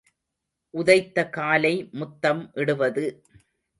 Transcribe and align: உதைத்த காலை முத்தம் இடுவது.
உதைத்த 0.73 1.29
காலை 1.29 1.89
முத்தம் 1.91 2.51
இடுவது. 2.53 3.05